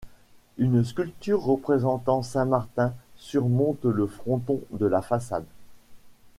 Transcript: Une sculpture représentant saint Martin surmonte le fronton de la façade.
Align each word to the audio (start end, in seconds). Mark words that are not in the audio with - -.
Une 0.57 0.83
sculpture 0.83 1.43
représentant 1.43 2.23
saint 2.23 2.45
Martin 2.45 2.95
surmonte 3.17 3.85
le 3.85 4.07
fronton 4.07 4.59
de 4.71 4.87
la 4.87 5.03
façade. 5.03 5.45